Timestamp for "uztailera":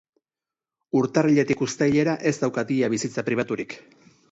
1.67-2.17